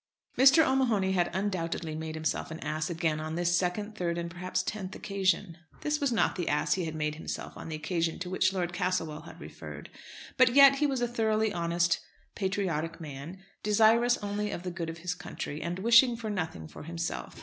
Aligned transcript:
Mr. 0.35 0.65
O'Mahony 0.67 1.11
had 1.11 1.29
undoubtedly 1.31 1.93
made 1.93 2.15
himself 2.15 2.49
an 2.49 2.59
ass 2.61 2.89
again 2.89 3.19
on 3.19 3.35
this 3.35 3.55
second, 3.55 3.93
third, 3.95 4.17
and 4.17 4.31
perhaps 4.31 4.63
tenth 4.63 4.95
occasion. 4.95 5.55
This 5.81 6.01
was 6.01 6.11
not 6.11 6.35
the 6.35 6.49
ass 6.49 6.73
he 6.73 6.85
had 6.85 6.95
made 6.95 7.13
himself 7.13 7.55
on 7.55 7.69
the 7.69 7.75
occasion 7.75 8.17
to 8.17 8.29
which 8.31 8.51
Lord 8.51 8.73
Castlewell 8.73 9.25
had 9.25 9.39
referred. 9.39 9.91
But 10.37 10.55
yet 10.55 10.77
he 10.77 10.87
was 10.87 11.01
a 11.01 11.07
thoroughly 11.07 11.53
honest, 11.53 11.99
patriotic 12.33 12.99
man, 12.99 13.43
desirous 13.61 14.17
only 14.23 14.49
of 14.49 14.63
the 14.63 14.71
good 14.71 14.89
of 14.89 14.97
his 14.97 15.13
country, 15.13 15.61
and 15.61 15.77
wishing 15.77 16.15
for 16.15 16.31
nothing 16.31 16.67
for 16.67 16.81
himself. 16.81 17.39